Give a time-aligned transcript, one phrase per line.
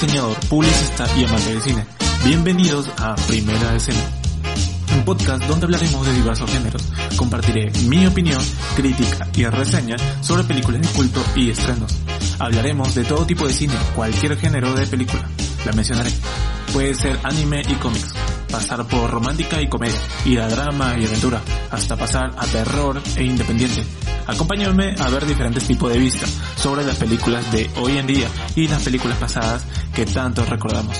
[0.00, 1.84] diseñador, publicista y amante de cine.
[2.24, 3.98] Bienvenidos a Primera Escena,
[4.94, 6.84] un podcast donde hablaremos de diversos géneros.
[7.16, 8.40] Compartiré mi opinión,
[8.76, 11.96] crítica y reseña sobre películas de culto y estrenos.
[12.38, 15.28] Hablaremos de todo tipo de cine, cualquier género de película.
[15.66, 16.12] La mencionaré.
[16.72, 18.14] Puede ser anime y cómics,
[18.48, 21.40] pasar por romántica y comedia, ir a drama y aventura,
[21.70, 23.84] hasta pasar a terror e independiente.
[24.26, 28.68] Acompáñame a ver diferentes tipos de vista sobre las películas de hoy en día y
[28.68, 29.64] las películas pasadas
[29.94, 30.98] que tanto recordamos.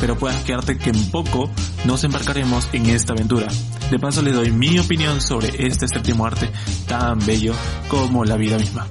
[0.00, 1.50] Pero puedas quedarte que en poco
[1.84, 3.48] nos embarcaremos en esta aventura.
[3.90, 6.50] De paso les doy mi opinión sobre este séptimo arte
[6.86, 7.54] tan bello
[7.88, 8.86] como la vida misma.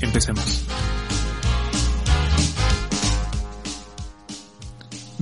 [0.00, 0.69] Empecemos.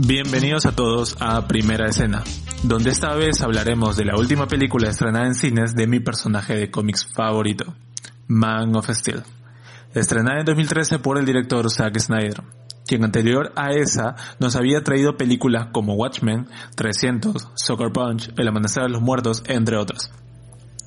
[0.00, 2.22] Bienvenidos a todos a Primera Escena,
[2.62, 6.70] donde esta vez hablaremos de la última película estrenada en cines de mi personaje de
[6.70, 7.74] cómics favorito,
[8.28, 9.24] Man of Steel,
[9.94, 12.44] estrenada en 2013 por el director Zack Snyder,
[12.86, 18.84] quien anterior a esa nos había traído películas como Watchmen, 300, Soccer Punch, El Amanecer
[18.84, 20.12] de los Muertos, entre otras.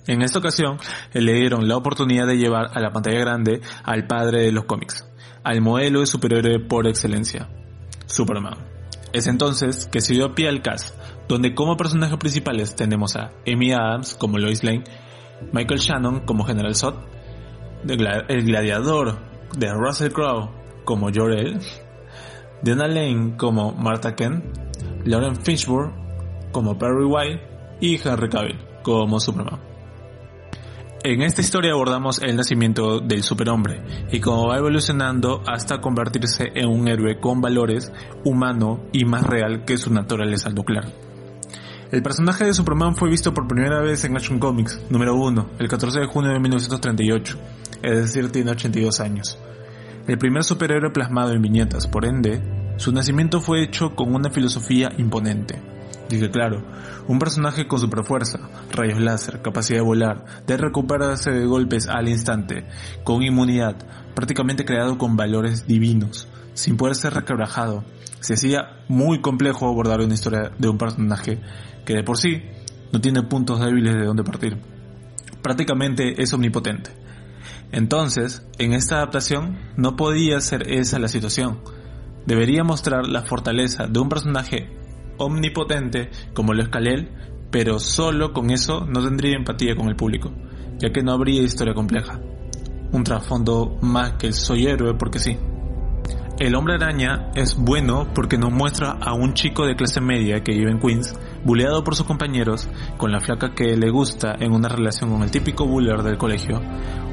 [0.08, 0.78] En esta ocasión
[1.12, 5.06] le dieron la oportunidad de llevar a la pantalla grande al padre de los cómics,
[5.44, 7.50] al modelo de superhéroe por excelencia,
[8.06, 8.71] Superman.
[9.14, 13.74] Es entonces que se dio pie al cast, donde como personajes principales tenemos a Amy
[13.74, 14.84] Adams como Lois Lane,
[15.52, 16.96] Michael Shannon como General Zod,
[17.88, 19.18] el gladiador
[19.58, 20.50] de Russell Crowe
[20.86, 21.60] como Jor-El,
[22.62, 24.44] Diana Lane como Martha Kent,
[25.06, 25.94] Lauren Fishburne
[26.52, 27.42] como Perry White
[27.82, 29.60] y Henry Cavill como Superman.
[31.04, 36.70] En esta historia abordamos el nacimiento del superhombre y cómo va evolucionando hasta convertirse en
[36.70, 37.92] un héroe con valores,
[38.24, 40.86] humano y más real que su naturaleza nuclear.
[41.92, 45.68] El personaje de Superman fue visto por primera vez en Action Comics número 1 el
[45.68, 47.38] 14 de junio de 1938,
[47.82, 49.40] es decir, tiene 82 años.
[50.08, 52.44] El primer superhéroe plasmado en viñetas, por ende,
[52.78, 55.60] su nacimiento fue hecho con una filosofía imponente,
[56.12, 56.62] Dice claro,
[57.08, 58.38] un personaje con superfuerza,
[58.74, 62.66] rayos láser, capacidad de volar, de recuperarse de golpes al instante,
[63.06, 63.78] con inmunidad,
[64.14, 67.86] prácticamente creado con valores divinos, sin poder ser requebrajado.
[68.20, 71.40] Se hacía muy complejo abordar una historia de un personaje
[71.86, 72.44] que de por sí
[72.92, 74.58] no tiene puntos débiles de donde partir.
[75.42, 76.92] Prácticamente es omnipotente.
[77.72, 81.60] Entonces, en esta adaptación no podía ser esa la situación.
[82.26, 84.81] Debería mostrar la fortaleza de un personaje
[85.26, 87.10] omnipotente como lo es Kalel,
[87.52, 90.32] pero solo con eso no tendría empatía con el público,
[90.80, 92.20] ya que no habría historia compleja.
[92.92, 95.38] Un trasfondo más que el soy héroe porque sí.
[96.40, 100.54] El hombre araña es bueno porque nos muestra a un chico de clase media que
[100.54, 102.68] vive en Queens, buleado por sus compañeros,
[102.98, 106.60] con la flaca que le gusta en una relación con el típico buller del colegio,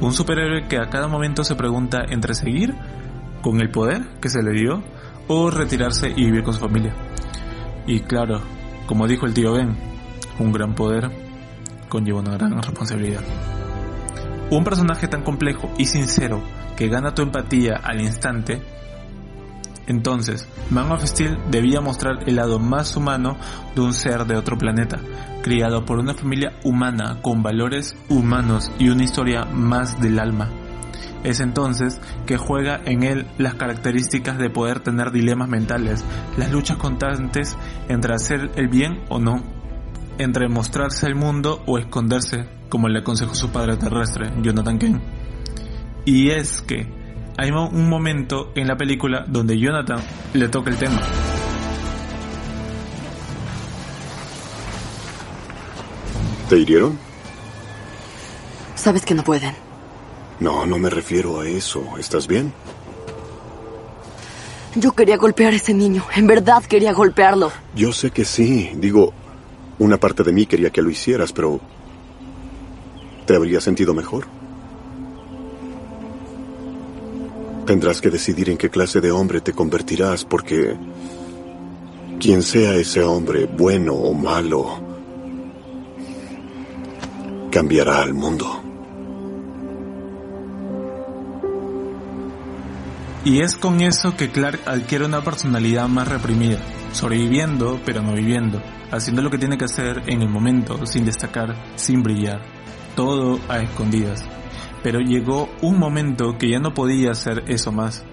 [0.01, 2.75] un superhéroe que a cada momento se pregunta entre seguir
[3.43, 4.83] con el poder que se le dio
[5.27, 6.95] o retirarse y vivir con su familia.
[7.89, 8.43] Y claro,
[8.87, 9.75] como dijo el tío Ben,
[10.39, 11.11] un gran poder
[11.89, 13.23] conlleva una gran responsabilidad.
[14.51, 16.43] Un personaje tan complejo y sincero
[16.77, 18.61] que gana tu empatía al instante,
[19.87, 23.39] entonces Man of Steel debía mostrar el lado más humano
[23.75, 25.01] de un ser de otro planeta,
[25.43, 30.51] criado por una familia humana con valores humanos y una historia más del alma.
[31.25, 36.05] Es entonces que juega en él las características de poder tener dilemas mentales,
[36.37, 37.57] las luchas constantes
[37.89, 39.43] entre hacer el bien o no,
[40.19, 45.03] entre mostrarse al mundo o esconderse, como le aconsejó su padre terrestre, Jonathan Kent.
[46.05, 46.87] Y es que
[47.37, 50.01] hay un momento en la película donde Jonathan
[50.35, 51.01] le toca el tema.
[56.49, 56.99] ¿Te hirieron?
[58.75, 59.68] Sabes que no pueden.
[60.41, 61.83] No, no me refiero a eso.
[61.99, 62.53] ¿Estás bien?
[64.75, 66.05] Yo quería golpear a ese niño.
[66.15, 67.51] En verdad quería golpearlo.
[67.75, 68.71] Yo sé que sí.
[68.77, 69.13] Digo,
[69.79, 71.61] una parte de mí quería que lo hicieras, pero...
[73.27, 74.27] ¿Te habría sentido mejor?
[77.67, 80.77] Tendrás que decidir en qué clase de hombre te convertirás porque...
[82.21, 84.81] Quien sea ese hombre, bueno o malo,
[87.51, 88.68] cambiará al mundo.
[93.25, 96.59] Y es con eso que Clark adquiere una personalidad más reprimida,
[96.93, 101.55] sobreviviendo pero no viviendo, haciendo lo que tiene que hacer en el momento, sin destacar,
[101.77, 102.41] sin brillar,
[102.95, 104.25] todo a escondidas.
[104.83, 108.05] Pero llegó un momento que ya no podía hacer eso más.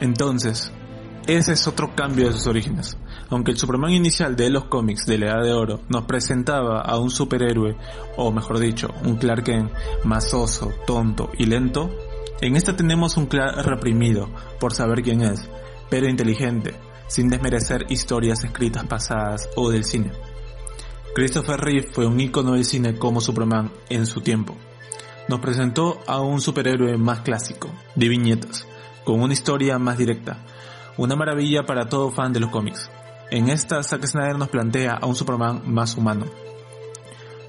[0.00, 0.72] Entonces,
[1.26, 2.98] ese es otro cambio de sus orígenes.
[3.30, 6.98] Aunque el Superman inicial de los cómics de la Edad de Oro nos presentaba a
[6.98, 7.76] un superhéroe,
[8.16, 9.72] o mejor dicho, un Clark Kent
[10.04, 11.90] masoso, tonto y lento,
[12.40, 14.28] en esta tenemos un Clark reprimido
[14.60, 15.48] por saber quién es,
[15.88, 16.74] pero inteligente,
[17.08, 20.12] sin desmerecer historias escritas pasadas o del cine.
[21.14, 24.54] Christopher Reeve fue un ícono del cine como Superman en su tiempo.
[25.28, 28.66] Nos presentó a un superhéroe más clásico, de viñetas,
[29.04, 30.44] con una historia más directa,
[30.98, 32.90] una maravilla para todo fan de los cómics.
[33.30, 36.26] En esta, Zack Snyder nos plantea a un Superman más humano.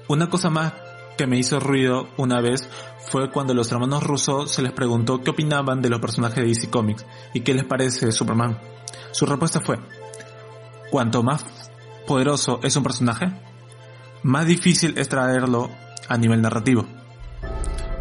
[0.08, 0.72] Una cosa más
[1.18, 2.70] que me hizo ruido una vez
[3.10, 6.70] fue cuando los hermanos Russo se les preguntó qué opinaban de los personajes de DC
[6.70, 7.04] Comics
[7.34, 8.58] y qué les parece Superman.
[9.10, 9.78] Su respuesta fue,
[10.90, 11.44] cuanto más
[12.06, 13.32] poderoso es un personaje,
[14.22, 15.70] más difícil es traerlo
[16.08, 16.86] a nivel narrativo.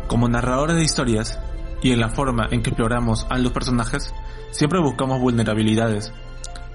[0.08, 1.40] Como narradores de historias
[1.82, 4.14] y en la forma en que exploramos a los personajes,
[4.52, 6.14] siempre buscamos vulnerabilidades,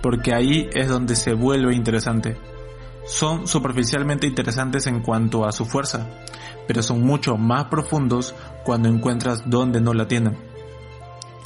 [0.02, 2.36] porque ahí es donde se vuelve interesante.
[3.06, 6.08] Son superficialmente interesantes en cuanto a su fuerza,
[6.66, 8.34] pero son mucho más profundos
[8.64, 10.38] cuando encuentras donde no la tienen.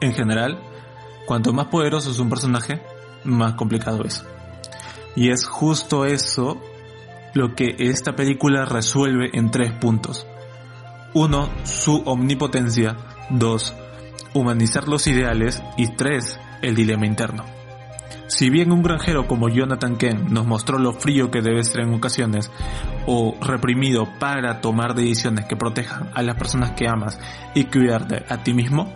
[0.01, 0.61] En general,
[1.27, 2.83] cuanto más poderoso es un personaje,
[3.25, 4.25] más complicado es.
[5.15, 6.61] Y es justo eso
[7.33, 10.27] lo que esta película resuelve en tres puntos.
[11.15, 12.97] Uno, su omnipotencia.
[13.31, 13.75] Dos,
[14.35, 15.63] humanizar los ideales.
[15.79, 17.56] Y tres, el dilema interno.
[18.37, 21.95] Si bien un granjero como Jonathan Kent nos mostró lo frío que debe ser en
[21.95, 22.53] ocasiones,
[23.07, 27.19] o reprimido para tomar decisiones que protejan a las personas que amas
[27.55, 28.93] y cuidarte a ti mismo,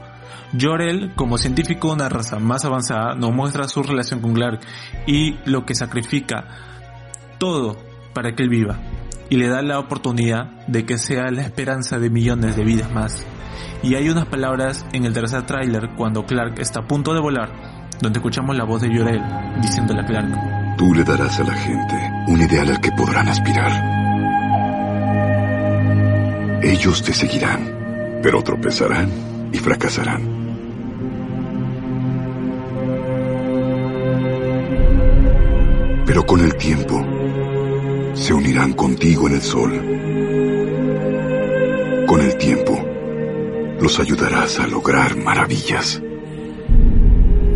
[0.61, 4.61] Jorel, como científico de una raza más avanzada, nos muestra su relación con Clark
[5.07, 6.45] y lo que sacrifica
[7.39, 7.79] todo
[8.13, 8.79] para que él viva,
[9.31, 13.27] y le da la oportunidad de que sea la esperanza de millones de vidas más.
[13.83, 17.80] Y hay unas palabras en el tercer tráiler cuando Clark está a punto de volar
[18.01, 19.23] donde escuchamos la voz de Llorel
[19.61, 20.77] diciéndole a Clark.
[20.77, 23.71] Tú le darás a la gente un ideal al que podrán aspirar.
[26.63, 29.11] Ellos te seguirán, pero tropezarán
[29.53, 30.41] y fracasarán.
[36.07, 37.05] Pero con el tiempo,
[38.15, 39.73] se unirán contigo en el sol.
[42.07, 42.85] Con el tiempo,
[43.81, 46.03] los ayudarás a lograr maravillas.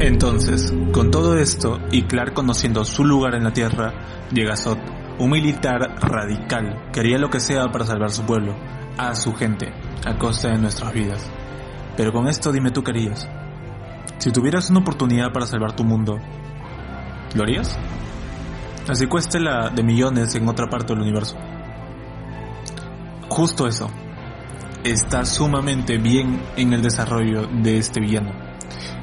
[0.07, 4.77] Entonces, con todo esto y Clark conociendo su lugar en la Tierra, llega Zod,
[5.19, 8.55] un militar radical que haría lo que sea para salvar su pueblo,
[8.99, 9.73] a su gente,
[10.05, 11.27] a costa de nuestras vidas.
[11.97, 13.27] Pero con esto dime tú qué harías.
[14.19, 16.19] Si tuvieras una oportunidad para salvar tu mundo,
[17.35, 17.79] ¿lo harías?
[18.87, 21.39] Así cueste la de millones en otra parte del universo.
[23.31, 23.89] Justo eso.
[24.85, 28.33] Está sumamente bien en el desarrollo de este villano.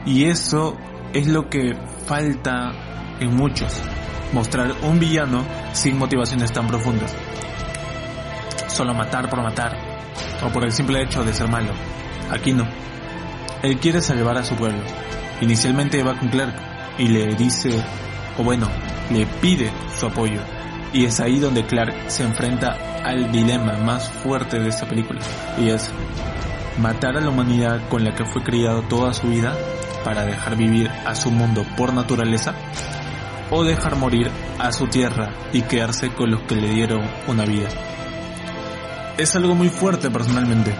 [0.05, 0.77] Y eso
[1.13, 1.75] es lo que
[2.05, 2.71] falta
[3.19, 3.73] en muchos.
[4.33, 5.43] Mostrar un villano
[5.73, 7.13] sin motivaciones tan profundas.
[8.67, 9.77] Solo matar por matar.
[10.43, 11.73] O por el simple hecho de ser malo.
[12.31, 12.65] Aquí no.
[13.61, 14.79] Él quiere salvar a su pueblo.
[15.41, 16.55] Inicialmente va con Clark
[16.97, 17.83] y le dice,
[18.37, 18.67] o bueno,
[19.11, 20.39] le pide su apoyo.
[20.93, 25.19] Y es ahí donde Clark se enfrenta al dilema más fuerte de esta película.
[25.57, 25.91] Y es
[26.79, 29.55] matar a la humanidad con la que fue criado toda su vida
[30.03, 32.53] para dejar vivir a su mundo por naturaleza
[33.49, 37.67] o dejar morir a su tierra y quedarse con los que le dieron una vida.
[39.17, 40.73] Es algo muy fuerte personalmente.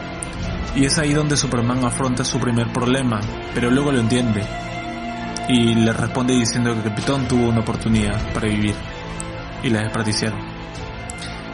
[0.73, 3.19] Y es ahí donde Superman afronta su primer problema,
[3.53, 4.41] pero luego lo entiende.
[5.49, 8.73] Y le responde diciendo que Capitán tuvo una oportunidad para vivir.
[9.63, 10.39] Y la desperdiciaron.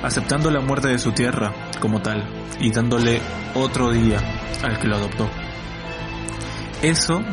[0.03, 1.51] Aceptando la muerte de su tierra
[1.81, 2.23] como tal
[2.59, 3.19] y dándole
[3.55, 4.19] otro día
[4.63, 5.27] al que lo adoptó.
[6.81, 7.23] Eso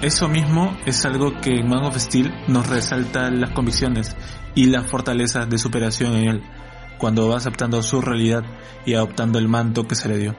[0.00, 4.16] eso mismo es algo que en Man of Steel nos resalta las convicciones
[4.54, 6.42] y la fortaleza de superación en él,
[6.98, 8.44] cuando va aceptando su realidad
[8.86, 10.36] y adoptando el manto que se le dio.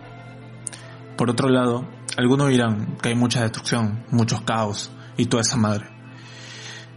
[1.18, 1.86] Por otro lado,
[2.18, 5.90] algunos dirán que hay mucha destrucción, muchos caos y toda esa madre.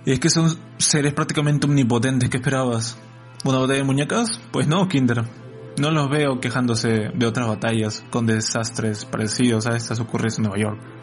[0.05, 2.97] Y es que son seres prácticamente omnipotentes que esperabas.
[3.45, 4.41] ¿Una batalla de muñecas?
[4.53, 5.25] Pues no, Kinder.
[5.81, 10.59] No los veo quejándose de otras batallas con desastres parecidos a estas ocurridas en Nueva
[10.59, 11.02] York.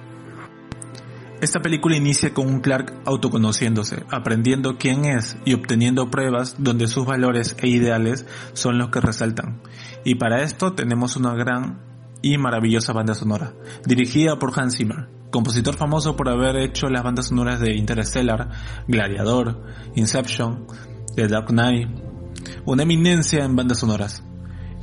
[1.42, 7.06] Esta película inicia con un Clark autoconociéndose, aprendiendo quién es y obteniendo pruebas donde sus
[7.06, 9.62] valores e ideales son los que resaltan.
[10.04, 11.80] Y para esto tenemos una gran
[12.22, 13.54] y maravillosa banda sonora,
[13.86, 18.50] dirigida por Hans Zimmer, compositor famoso por haber hecho las bandas sonoras de Interstellar,
[18.90, 19.64] Gladiador,
[19.96, 20.68] Inception,
[21.16, 21.88] The Dark Knight,
[22.66, 24.26] una eminencia en bandas sonoras.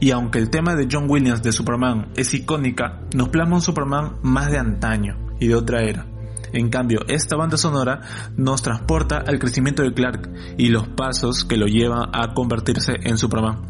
[0.01, 4.17] Y aunque el tema de John Williams de Superman es icónica, nos plasma un Superman
[4.23, 6.16] más de antaño y de otra era
[6.57, 8.01] en cambio, esta banda sonora
[8.37, 13.19] nos transporta al crecimiento de Clark y los pasos que lo llevan a convertirse en
[13.19, 13.69] Superman.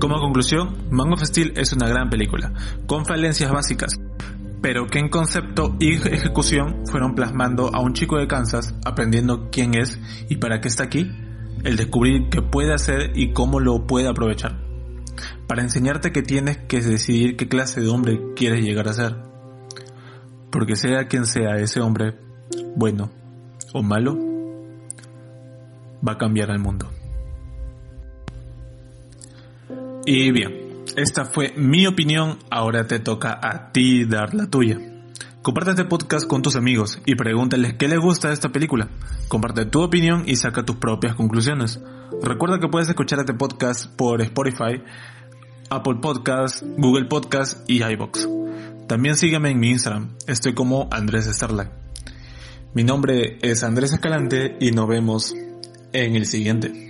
[0.00, 2.52] Como conclusión, Man of Steel es una gran película,
[2.86, 4.00] con falencias básicas,
[4.62, 9.74] pero que en concepto y ejecución fueron plasmando a un chico de Kansas aprendiendo quién
[9.74, 9.98] es
[10.30, 11.10] y para qué está aquí,
[11.64, 14.60] el descubrir qué puede hacer y cómo lo puede aprovechar,
[15.46, 19.27] para enseñarte que tienes que decidir qué clase de hombre quieres llegar a ser,
[20.50, 22.18] porque sea quien sea ese hombre,
[22.76, 23.10] bueno
[23.72, 24.16] o malo,
[26.06, 26.90] va a cambiar el mundo.
[30.06, 34.78] Y bien, esta fue mi opinión, ahora te toca a ti dar la tuya.
[35.42, 38.88] Comparte este podcast con tus amigos y pregúntales qué les gusta de esta película.
[39.28, 41.80] Comparte tu opinión y saca tus propias conclusiones.
[42.22, 44.82] Recuerda que puedes escuchar este podcast por Spotify,
[45.70, 48.26] Apple Podcasts, Google Podcasts y iBox.
[48.88, 51.68] También sígueme en mi Instagram, estoy como Andrés Starlight.
[52.72, 55.34] Mi nombre es Andrés Escalante y nos vemos
[55.92, 56.87] en el siguiente.